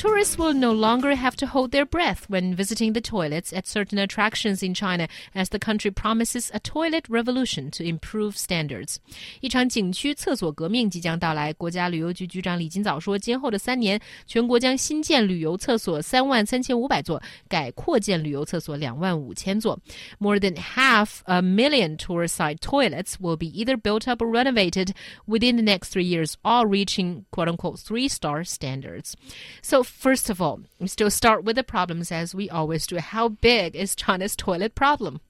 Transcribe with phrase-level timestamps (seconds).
[0.00, 3.98] Tourists will no longer have to hold their breath when visiting the toilets at certain
[3.98, 8.96] attractions in China as the country promises a toilet revolution to improve standards.
[9.40, 11.50] 一场景区厕所革命即将到来。
[11.54, 19.80] 国家旅游局局长李金早说，今后的三年，全国将新建旅游厕所三万三千五百座，改扩建旅游厕所两万五千座。
[20.18, 24.90] More than half a million tourside toilets will be either built up or renovated
[25.26, 29.14] within the next three years, all reaching quote unquote three star standards.
[29.62, 32.97] So first of all, we still start with the problems as we always do.
[32.97, 35.21] How big is China's toilet problem?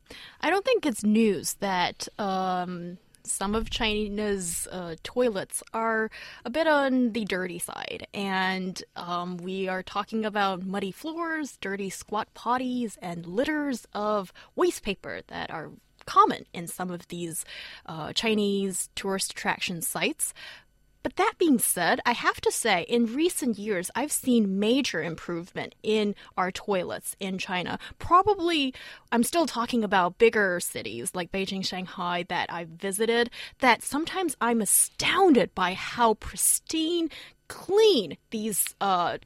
[0.42, 6.10] I don't think it's news that um, some of China's uh, toilets are
[6.46, 8.08] a bit on the dirty side.
[8.14, 14.84] And um, we are talking about muddy floors, dirty squat potties, and litters of waste
[14.84, 15.72] paper that are
[16.06, 17.46] common in some of these
[17.86, 20.34] uh, Chinese tourist attraction sites.
[21.04, 25.74] But that being said, I have to say, in recent years, I've seen major improvement
[25.82, 27.80] in our toilets in China.
[27.98, 28.74] Probably,
[29.12, 34.62] I'm still talking about bigger cities like Beijing, Shanghai that I've visited, that sometimes I'm
[34.62, 37.10] astounded by how pristine,
[37.48, 39.18] clean these uh,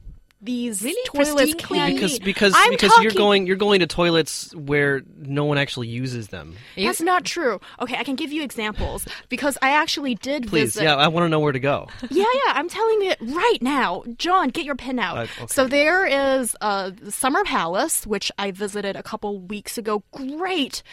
[0.41, 1.01] these Really?
[1.05, 1.85] toilets Pristine clean?
[1.87, 1.93] be.
[1.95, 6.27] because because I'm because you're going you're going to toilets where no one actually uses
[6.27, 6.55] them.
[6.77, 7.59] That's not true.
[7.79, 10.83] Okay, I can give you examples because I actually did Please, visit.
[10.83, 11.87] yeah, I want to know where to go.
[12.11, 14.03] Yeah, yeah, I'm telling it right now.
[14.17, 15.17] John, get your pen out.
[15.17, 15.47] Uh, okay.
[15.47, 20.03] So there is uh, Summer Palace, which I visited a couple weeks ago.
[20.11, 20.83] Great.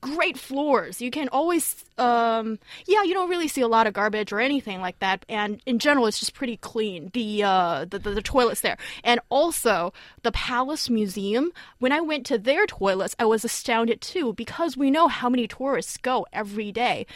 [0.00, 1.00] Great floors.
[1.00, 4.80] You can always, um, yeah, you don't really see a lot of garbage or anything
[4.80, 5.24] like that.
[5.28, 7.10] And in general, it's just pretty clean.
[7.12, 8.76] The, uh, the, the, the toilets there.
[9.02, 14.32] And also, the Palace Museum, when I went to their toilets, I was astounded too
[14.34, 17.06] because we know how many tourists go every day.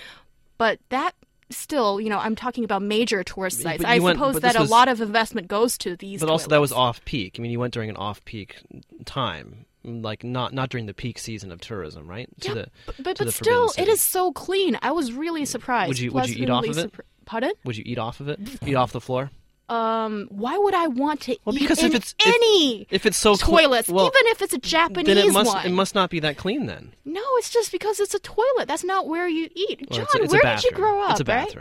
[0.59, 1.15] But that
[1.51, 3.85] still, you know, I'm talking about major tourist sites.
[3.85, 6.21] I went- suppose that this a lot of investment goes to these.
[6.21, 7.37] But also that was off peak.
[7.39, 8.57] I mean, you went during an off peak
[9.05, 12.29] time, like not not during the peak season of tourism, right?
[12.41, 14.79] To Yeah, the but but, to but the still, it is so clean.
[14.83, 15.89] I was really surprised.
[15.89, 16.93] Would you- would you eat off of it?
[16.93, 17.53] surpri- Pardon?
[17.65, 18.41] Would you eat off of it?
[18.67, 19.31] Eat off the floor?
[19.69, 23.19] Um, why would I want to Well, eat because in if it's any if, it's
[23.19, 25.67] so toilets, well, even if it's a Japanese then it must one?
[25.67, 26.93] it must not be that clean then.
[27.05, 28.67] No, it's just because it's a toilet.
[28.67, 29.87] That's not where you eat.
[29.91, 31.21] Well, John, it's a- it's where did you grow up?
[31.21, 31.55] It's a right?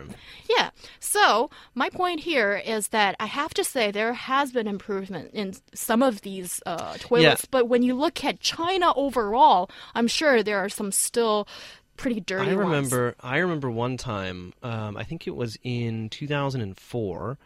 [0.49, 0.69] Yeah.
[1.01, 5.53] So my point here is that I have to say there has been improvement in
[5.73, 10.59] some of these uh, toilets, but when you look at China overall, I'm sure there
[10.59, 11.45] are some still
[11.97, 12.59] pretty dirty I ones.
[12.69, 13.15] remember.
[13.21, 14.53] I remember one time.
[14.63, 17.37] Um, I think it was in 2004.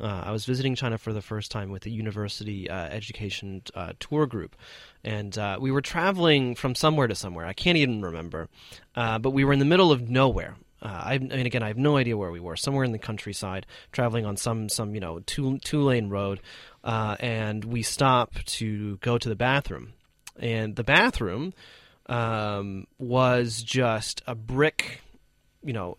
[0.00, 3.92] Uh, I was visiting China for the first time with a university uh, education uh,
[3.98, 4.54] tour group,
[5.02, 7.46] and uh, we were traveling from somewhere to somewhere.
[7.46, 8.48] I can't even remember,
[8.94, 10.56] uh, but we were in the middle of nowhere.
[10.80, 12.54] I, I mean, again, I have no idea where we were.
[12.54, 16.40] Somewhere in the countryside, traveling on some some you know two two lane road,
[16.84, 19.94] uh, and we stop to go to the bathroom,
[20.38, 21.52] and the bathroom
[22.06, 25.02] um, was just a brick,
[25.64, 25.96] you know,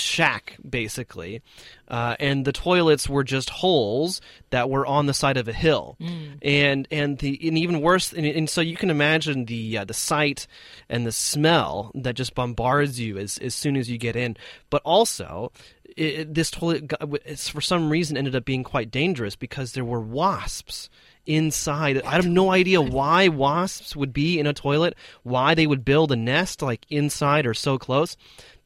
[0.00, 1.42] shack basically,
[1.88, 4.20] uh, and the toilets were just holes
[4.50, 5.96] that were on the side of a hill,
[6.42, 9.94] and and the and even worse, and, and so you can imagine the uh, the
[9.94, 10.46] sight
[10.88, 14.36] and the smell that just bombards you as as soon as you get in,
[14.70, 15.52] but also.
[15.96, 19.84] It, this toilet, got, it's, for some reason, ended up being quite dangerous because there
[19.84, 20.88] were wasps
[21.26, 22.02] inside.
[22.02, 26.12] I have no idea why wasps would be in a toilet, why they would build
[26.12, 28.16] a nest like inside or so close.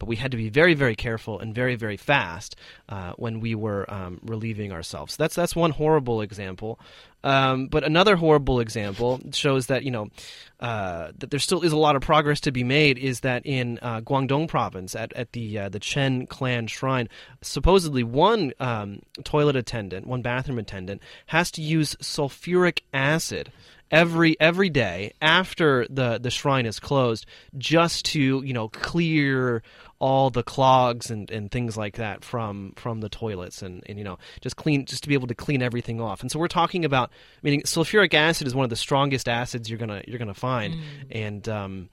[0.03, 2.57] But we had to be very, very careful and very, very fast
[2.89, 5.17] uh, when we were um, relieving ourselves.
[5.17, 6.81] That's that's one horrible example.
[7.23, 10.09] Um, but another horrible example shows that you know
[10.59, 12.99] uh, that there still is a lot of progress to be made.
[12.99, 17.09] Is that in uh, Guangdong province at, at the uh, the Chen Clan Shrine,
[17.41, 23.53] supposedly one um, toilet attendant, one bathroom attendant, has to use sulfuric acid
[23.93, 27.27] every every day after the the shrine is closed
[27.59, 29.63] just to you know clear
[29.99, 34.05] all the clogs and, and things like that from from the toilets and, and you
[34.05, 36.23] know just clean just to be able to clean everything off.
[36.23, 37.13] And so we're talking about
[37.43, 40.75] meaning sulfuric acid is one of the strongest acids you're gonna you're gonna find.
[41.11, 41.89] And um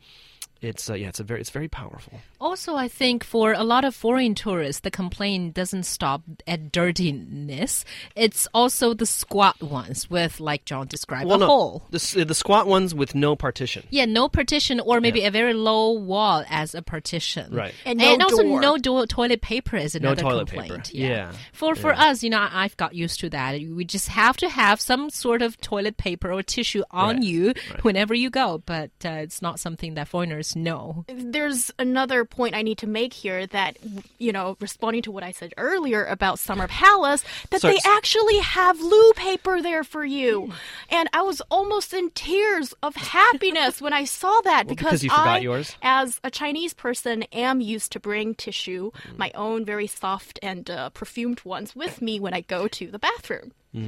[0.61, 2.19] it's uh, yeah, it's a very it's very powerful.
[2.41, 7.85] Also, I think for a lot of foreign tourists, the complaint doesn't stop at dirtiness.
[8.15, 11.83] It's also the squat ones with, like John described, Well, a no, hole.
[11.91, 13.83] the the squat ones with no partition.
[13.89, 17.53] Yeah, no partition or maybe a very low wall as a partition.
[17.53, 17.73] Right.
[17.85, 18.59] And no also door.
[18.61, 20.61] no do- toilet paper is No another toilet paper.
[20.63, 20.93] complaint.
[20.93, 21.31] Yeah.
[21.53, 23.59] For for us, you know, I- I've got used to that.
[23.61, 27.23] We just have to have some sort of toilet paper or tissue on Right.
[27.23, 31.05] you whenever you go, but uh, it's not something that foreigners know.
[31.07, 33.77] there's another point I need to make here that,
[34.17, 38.39] you know, responding to what I said earlier about Summer Palace, that So- they actually
[38.39, 40.51] have loo paper there for you.
[40.89, 45.03] And I was almost in tears of happiness when I saw that Well, because because,
[45.03, 45.75] you forgot I, yours?
[45.81, 50.89] as a Chinese person, am used to bring tissue, my own very soft and uh,
[50.89, 53.51] perfumed ones, with me when I go to the bathroom.
[53.75, 53.79] Ah,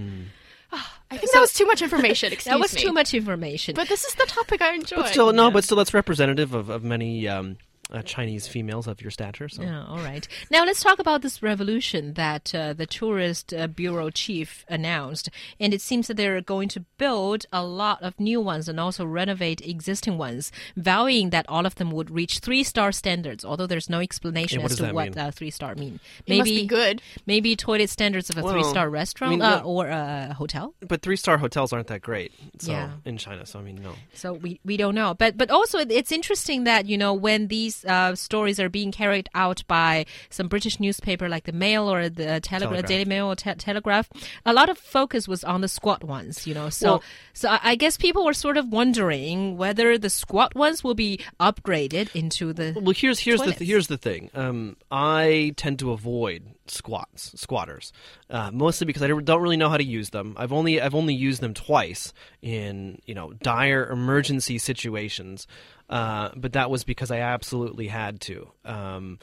[0.71, 2.31] I think that was too much information.
[2.33, 2.81] Excuse That was me.
[2.81, 3.75] too much information.
[3.75, 4.97] But this is the topic I enjoy.
[4.97, 7.57] But still, no, but still, that's representative of of many um,
[7.91, 9.49] uh, Chinese females of your stature.
[9.49, 9.63] So.
[9.63, 10.27] Yeah, all right.
[10.49, 15.29] Now let's talk about this revolution that uh, the tourist uh, bureau chief announced,
[15.59, 19.05] and it seems that they're going to build a lot of new ones and also
[19.05, 23.43] renovate existing ones, vowing that all of them would reach three-star standards.
[23.45, 25.99] Although there's no explanation as to what uh, three-star mean.
[26.25, 27.01] It must be good.
[27.25, 30.73] Maybe toilet standards of a Well, three-star I restaurant mean, uh, the- or a hotel.
[30.87, 32.31] But three star hotels aren't that great.
[32.59, 32.91] So Yeah.
[33.05, 33.93] in China, so I mean, no.
[34.13, 35.13] So we, we don't know.
[35.13, 39.29] But but also it's interesting that, you know, when these uh, stories are being carried
[39.33, 42.85] out by some British newspaper like the Mail or the Telegraph, Telegraph.
[42.85, 44.09] Daily Mail or Te- Telegraph,
[44.45, 46.69] a lot of focus was on the squat ones, you know.
[46.69, 50.83] So Well- so I, I guess people were sort of wondering whether the squat ones
[50.83, 53.59] will be upgraded into the Well, here's here's Toilets.
[53.59, 54.29] the here's the thing.
[54.33, 57.91] Um, I tend to avoid squats, squatters,
[58.29, 60.35] uh, mostly because I don't don't really know how to use them.
[60.37, 65.47] I've only I've only used them twice in you know dire emergency situations,
[65.91, 68.51] uh, but that was because I absolutely had to.
[68.65, 69.19] Um,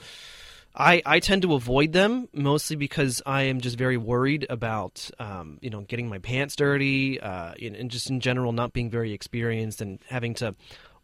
[0.74, 5.58] I, I tend to avoid them mostly because I am just very worried about um,
[5.60, 9.12] you know getting my pants dirty uh, and, and just in general not being very
[9.12, 10.54] experienced and having to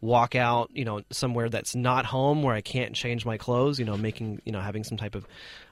[0.05, 3.85] walk out you know somewhere that's not home where I can't change my clothes you
[3.85, 5.27] know making you know having some type of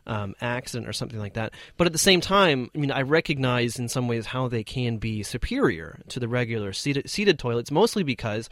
[0.07, 3.79] um, accident or something like that but at the same time I mean I recognize
[3.79, 8.03] in some ways how they can be superior to the regular seated, seated toilets mostly
[8.03, 8.49] because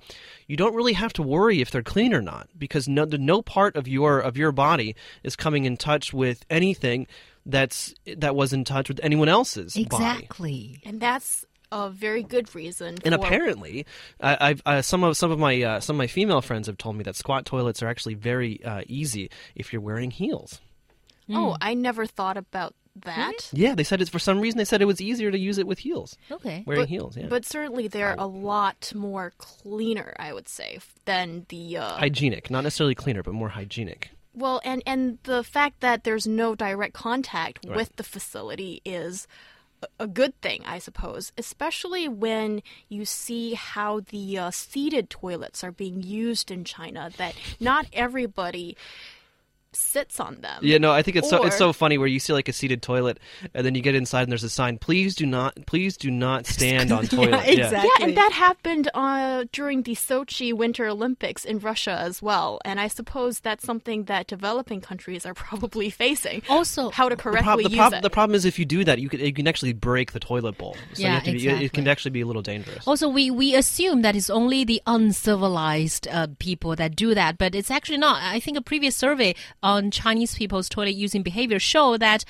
[0.46, 3.74] you don't really have to worry if they're clean or not because no, no part
[3.74, 4.94] of your of your body
[5.24, 7.06] is coming in touch with anything
[7.46, 9.84] that's that was in touch with anyone else's body.
[9.84, 10.80] Exactly.
[10.84, 12.96] And that's a very good reason.
[13.04, 13.86] And for- apparently,
[14.20, 16.78] I, I've uh, some of some of my uh, some of my female friends have
[16.78, 20.60] told me that squat toilets are actually very uh, easy if you're wearing heels.
[21.32, 22.74] Oh, I never thought about
[23.04, 23.50] that.
[23.52, 25.66] Yeah, they said it's for some reason they said it was easier to use it
[25.68, 26.64] with heels, Okay.
[26.66, 27.16] wearing But- heels.
[27.16, 32.50] Yeah, But certainly they're a lot more cleaner, I would say, than the uh, hygienic,
[32.50, 34.10] not necessarily cleaner, but more hygienic.
[34.34, 37.76] well, and and the fact that there's no direct contact Right.
[37.76, 39.28] with the facility is
[39.98, 45.72] a- good thing, I suppose, especially when you see how the uh, seated toilets are
[45.72, 47.10] being used in China.
[47.16, 48.76] That not everybody
[49.72, 50.58] sits on them.
[50.62, 52.82] Yeah, no, I think it's so it's so funny where you see like a seated
[52.82, 53.18] toilet,
[53.54, 56.46] and then you get inside and there's a sign: "Please do not, please do not
[56.46, 57.90] stand on toilet." exactly.
[57.98, 62.60] Yeah, and that happened uh, during the Sochi Winter Olympics in Russia as well.
[62.64, 66.42] And I suppose that's something that developing countries are probably facing.
[66.48, 68.02] Also, how to The, prob- correctly the, use prob- it.
[68.02, 70.58] the problem is if you do that, you can you can actually break the toilet
[70.58, 70.74] bowl.
[70.94, 72.86] So you Yeah, have to be, it- it can actually be a little dangerous.
[72.88, 77.54] Also, we, we assume that it's only the uncivilized uh, people that do that, but
[77.54, 78.20] it's actually not.
[78.22, 82.24] I think a previous survey on Chinese people's toilet using behavior show that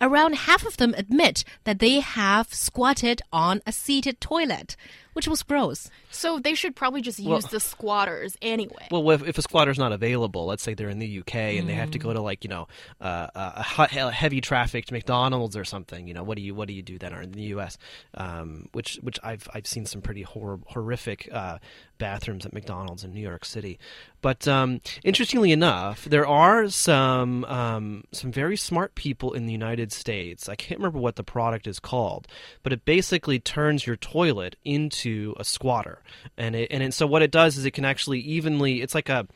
[0.00, 4.76] around half of them admit that they have squatted on a seated toilet,
[5.14, 5.90] which was gross.
[6.10, 8.88] so they should probably just use Well- the squatters anyway.
[8.90, 11.74] Well, if, if a squatter's not available, let's say they're in the UK and they
[11.74, 12.68] have to go to like you know
[13.00, 16.68] uh, a he- a heavy trafficked McDonald's or something, you know, what do you what
[16.68, 17.14] do you do then?
[17.14, 17.78] Or in the US,
[18.14, 21.58] um, which which I've I've seen some pretty hor- horrific uh,
[21.98, 23.78] bathrooms at McDonald's in New York City.
[24.20, 29.92] But um, interestingly enough, there are some um, some very smart people in the United
[29.92, 30.48] States.
[30.48, 32.26] I can't remember what the product is called,
[32.62, 35.03] but it basically turns your toilet into
[35.38, 36.00] a squatter,
[36.36, 38.82] and it, and it, so what it does is it can actually evenly.
[38.82, 39.26] It's like a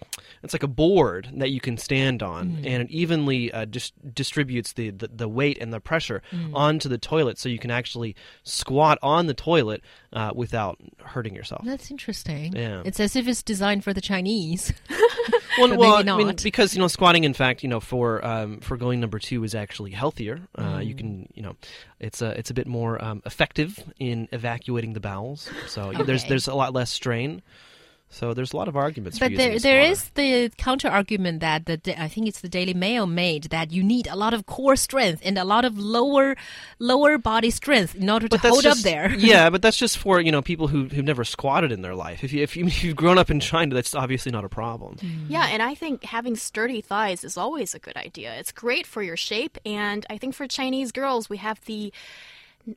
[0.43, 4.73] it's like a board that you can stand on, and it evenly uh, dis- distributes
[4.73, 6.23] the, the the weight and the pressure
[6.55, 9.83] onto the toilet, so you can actually squat on the toilet
[10.13, 11.63] uh, without hurting yourself.
[11.65, 12.55] That's interesting.
[12.55, 12.83] Yeah.
[12.85, 14.73] It's as if it's designed for the Chinese.
[15.59, 18.77] Well, well, I mean, because you know, squatting, in fact, you know, for um, for
[18.77, 20.41] going number two is actually healthier.
[20.55, 20.87] Uh, Mm.
[20.87, 21.57] You can, you know,
[21.99, 25.51] it's a it's a bit more um, effective in evacuating the bowels.
[25.67, 27.43] So there's there's a lot less strain.
[28.11, 29.19] So there's a lot of arguments.
[29.19, 29.93] for But using there, this there water.
[29.93, 33.83] is the counter argument that the I think it's the Daily Mail made that you
[33.83, 36.35] need a lot of core strength and a lot of lower
[36.79, 39.11] lower body strength in order to But that's hold up there.
[39.19, 42.25] yeah, but that's just for you know people who who've never squatted in their life.
[42.25, 44.97] If you if, you, if you've grown up in China, that's obviously not a problem.
[44.97, 45.27] Mm.
[45.29, 48.35] Yeah, and I think having sturdy thighs is always a good idea.
[48.39, 51.93] It's great for your shape, and I think for Chinese girls, we have the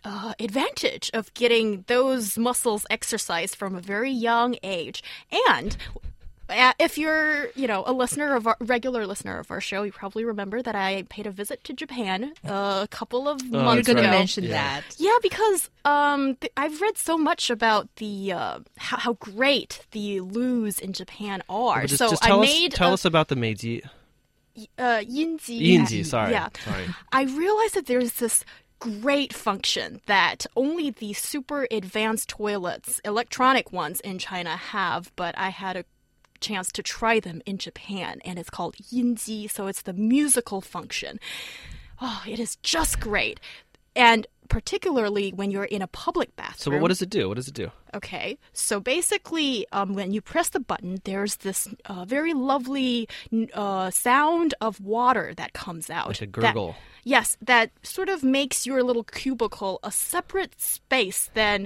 [0.03, 5.03] uh, advantage of getting those muscles exercised from a very young age.
[5.49, 5.75] And
[6.49, 9.91] uh, if you're, you know, a listener of our regular listener of our show, you
[9.93, 13.87] probably remember that I paid a visit to Japan uh, a couple of Oh, months
[13.87, 14.17] You're going to ago.
[14.19, 14.49] mention Yeah.
[14.81, 14.83] that.
[14.97, 20.19] Yeah, because um, th- I've read so much about the uh, how, how great the
[20.19, 21.81] loos in Japan are.
[21.81, 23.83] But just, so just tell I us made tell a, us about the Meiji.
[24.77, 25.57] uh, Yinji.
[25.61, 26.31] Yinji, sorry.
[26.31, 26.49] Yeah.
[26.65, 26.83] Sorry.
[27.13, 28.43] I realized that there's this
[28.81, 35.49] great function that only the super advanced toilets, electronic ones in China have, but I
[35.49, 35.85] had a
[36.39, 41.19] chance to try them in Japan and it's called Yinji, so it's the musical function.
[42.01, 43.39] Oh, it is just great.
[43.95, 46.75] And particularly when you're in a public bathroom.
[46.75, 47.29] So what does it do?
[47.29, 47.71] What does it do?
[47.95, 53.07] Okay, so basically, um, when you press the button, there's this uh, very lovely
[53.53, 56.09] uh, sound of water that comes out.
[56.09, 56.75] Like a that- gurgle.
[57.05, 61.65] yes, that sort of makes your little cubicle a separate space than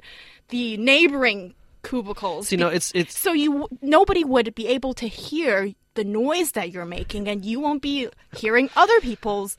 [0.50, 2.50] the neighboring cubicles.
[2.50, 6.52] So, you know, it's it's so you nobody would be able to hear the noise
[6.52, 9.58] that you're making, and you won't be hearing other people's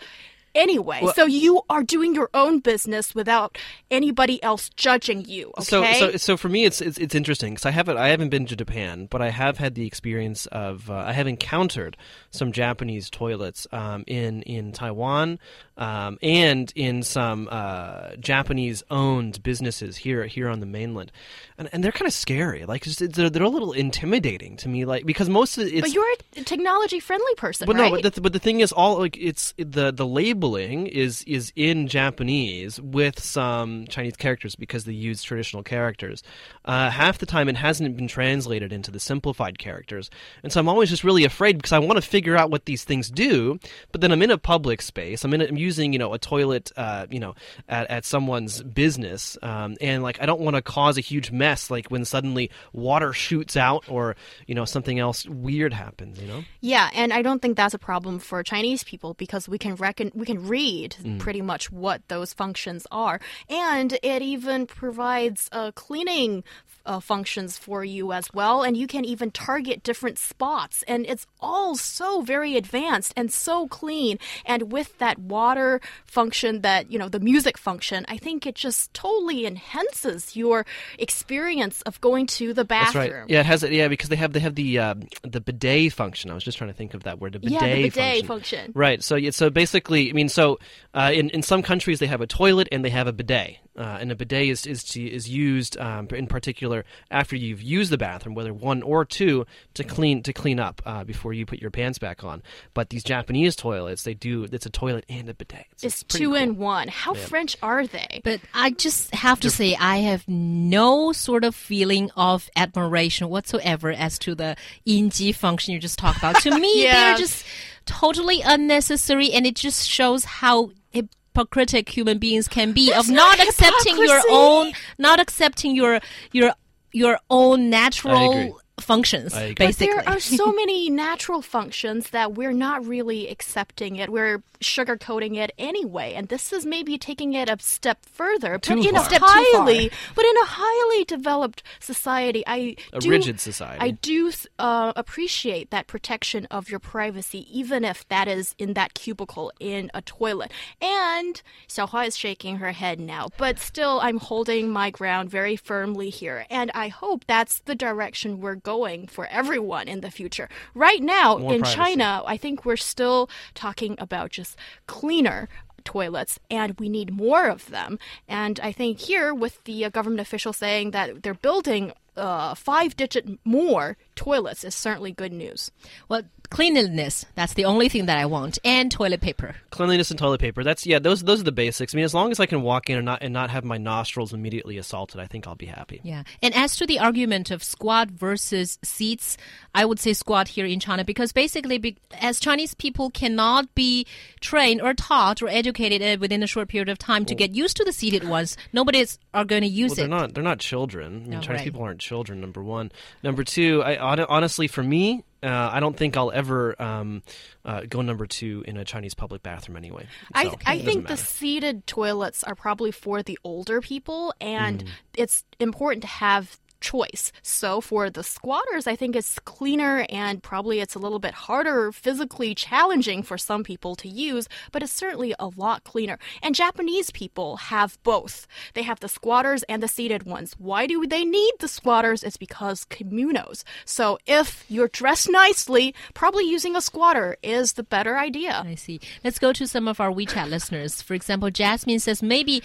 [0.56, 1.00] anyway.
[1.02, 3.56] Well- so you are doing your own business without
[3.90, 5.52] anybody else judging you.
[5.58, 5.64] Okay.
[5.64, 8.46] So, so, so for me, it's it's, it's interesting because I haven't I haven't been
[8.46, 11.96] to Japan, but I have had the experience of uh, I have encountered
[12.30, 15.38] some Japanese toilets um, in in Taiwan
[15.76, 21.12] um, and in some uh, Japanese owned businesses here here on the mainland,
[21.58, 22.64] and, and they're kind of scary.
[22.64, 25.80] Like just, they're they're a little intimidating to me, like because most of it, it's
[25.82, 27.92] But you're a technology friendly person, but right?
[27.92, 30.06] no, but the, but the thing is, all like it's the the
[30.46, 36.22] labeling is is in Japanese with some Chinese characters because they use traditional characters.
[36.64, 40.10] Uh, half the time, it hasn't been translated into the simplified characters,
[40.42, 42.84] and so I'm always just really afraid because I want to figure out what these
[42.84, 43.58] things do.
[43.92, 45.24] But then I'm in a public space.
[45.24, 45.40] I'm in.
[45.40, 47.34] A, I'm using you know a toilet, uh, you know,
[47.68, 51.70] at, at someone's business, um, and like I don't want to cause a huge mess,
[51.70, 56.20] like when suddenly water shoots out or you know something else weird happens.
[56.20, 56.44] You know.
[56.60, 60.10] yeah, and I don't think that's a problem for Chinese people because we can reckon
[60.14, 61.18] we can read Mm.
[61.18, 66.42] pretty much what those functions are, and it even provides uh, cleaning.
[66.86, 71.26] Uh, functions for you as well, and you can even target different spots, and it's
[71.40, 74.18] all so very advanced and so clean.
[74.44, 78.94] And with that water function, that you know, the music function, I think it just
[78.94, 80.64] totally enhances your
[80.98, 83.20] experience of going to the That's bathroom.
[83.22, 83.30] right.
[83.30, 83.72] Yeah, it has it.
[83.72, 86.30] Yeah, because they have they have the uh, the bidet function.
[86.30, 87.32] I was just trying to think of that word.
[87.32, 88.26] The bidet, Yeah, the bidet function.
[88.26, 88.72] function.
[88.74, 89.02] Right.
[89.02, 90.58] So so basically, I mean, so
[90.94, 93.98] uh, in in some countries they have a toilet and they have a bidet, uh,
[94.00, 96.75] and a bidet is is is used um, in particular
[97.10, 101.04] after you've used the bathroom, whether one or two, to clean to clean up uh,
[101.04, 102.42] before you put your pants back on.
[102.74, 105.66] But these Japanese toilets, they do it's a toilet and a bidet.
[105.72, 106.36] It's, It's pretty two cool.
[106.38, 106.88] in one.
[106.88, 108.20] How French are they?
[108.24, 113.90] But I just have to say, I have no sort of feeling of admiration whatsoever
[113.92, 114.56] as to the
[114.86, 116.36] Yinji function you just talked about.
[116.42, 116.92] to me, Yeah.
[117.10, 117.44] they're just
[117.86, 123.16] totally unnecessary, and it just shows how hypocritic human beings can be There's of no
[123.16, 126.00] not accepting your own, not accepting your
[126.32, 126.52] your
[126.96, 129.48] your own natural functions, I.
[129.50, 129.86] But basically.
[129.86, 134.10] there are so many natural functions that we're not really accepting it.
[134.10, 138.58] We're sugarcoating it anyway, and this is maybe taking it a step further.
[138.58, 139.02] Too but in far.
[139.02, 139.34] a Step too far.
[139.34, 143.80] highly, but in a highly developed society, I A do, rigid society.
[143.80, 148.94] I do uh, appreciate that protection of your privacy, even if that is in that
[148.94, 150.50] cubicle in a toilet.
[150.80, 156.10] And Xiaohua is shaking her head now, but still, I'm holding my ground very firmly
[156.10, 160.48] here, and I hope that's the direction we're going for everyone in the future.
[160.74, 161.76] Right now More in privacy.
[161.76, 164.56] China, I think we're still talking about just
[164.88, 165.48] cleaner
[165.84, 167.96] toilets and we need more of them
[168.26, 172.96] and i think here with the uh, government official saying that they're building uh, five
[172.96, 175.70] digit more toilets is certainly good news
[176.08, 179.56] well, cleanliness, that's the only thing that I want, and toilet paper.
[179.70, 180.62] Cleanliness and toilet paper.
[180.64, 180.98] That's yeah.
[180.98, 181.94] Those those are the basics.
[181.94, 183.76] I mean, as long as I can walk in and not and not have my
[183.78, 186.00] nostrils immediately assaulted, I think I'll be happy.
[186.02, 186.22] Yeah.
[186.42, 189.36] And as to the argument of squat versus seats,
[189.74, 194.06] I would say squat here in China because basically, be, as Chinese people cannot be
[194.40, 197.76] trained or taught or educated uh, within a short period of time to get used
[197.78, 200.20] to the seated ones, nobody is are going to use Well, they're it.
[200.20, 201.06] not they're not children.
[201.06, 201.64] I mean, No, Chinese right.
[201.64, 202.40] people aren't children.
[202.40, 202.92] Number one.
[203.22, 203.82] Number two.
[203.82, 207.22] I honestly, for me, uh, I don't think I'll ever um,
[207.64, 210.06] uh, go number two in a Chinese public bathroom anyway.
[210.34, 214.88] So I, I think the seated toilets are probably for the older people, and mm.
[215.16, 217.32] it's important to have choice.
[217.42, 221.90] So for the squatters, I think it's cleaner and probably it's a little bit harder,
[221.90, 226.18] physically challenging for some people to use, but it's certainly a lot cleaner.
[226.42, 228.46] And Japanese people have both.
[228.74, 230.54] They have the squatters and the seated ones.
[230.58, 232.22] Why do they need the squatters?
[232.22, 233.64] It's because kimonos.
[233.84, 238.62] So if you're dressed nicely, probably using a squatter is the better idea.
[238.64, 239.00] I see.
[239.24, 241.02] Let's go to some of our WeChat listeners.
[241.02, 242.62] For example, Jasmine says maybe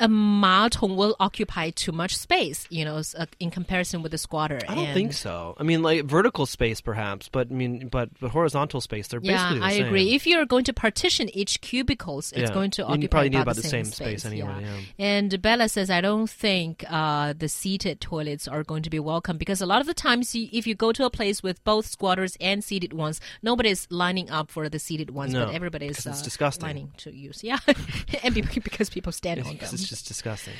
[0.00, 4.60] a matong will occupy too much space, you know, uh, in comparison with the squatter.
[4.68, 5.56] I don't and think so.
[5.58, 9.32] I mean, like vertical space, perhaps, but I mean, but, but horizontal space, they're yeah,
[9.32, 9.86] basically the I same.
[9.86, 10.14] agree.
[10.14, 12.54] If you're going to partition each cubicles, it's yeah.
[12.54, 14.62] going to occupy you probably about, need about the, the same, same space, space anyway.
[14.62, 15.04] Yeah.
[15.04, 19.36] And Bella says, I don't think uh, the seated toilets are going to be welcome
[19.36, 21.86] because a lot of the times, you, if you go to a place with both
[21.86, 26.10] squatters and seated ones, nobody's lining up for the seated ones, no, but everybody's uh,
[26.10, 26.24] disgusting.
[26.24, 26.66] disgusting.
[26.66, 27.42] lining to use.
[27.48, 27.58] Yeah,
[28.22, 29.70] and because people stand on them.
[29.88, 30.52] Just disgusting.